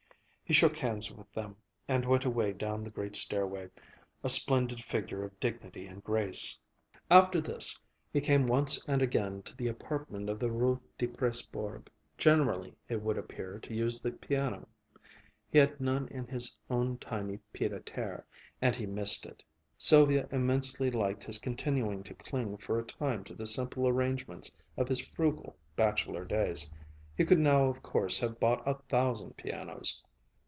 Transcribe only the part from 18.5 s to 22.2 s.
and he missed it. Sylvia immensely liked his continuing to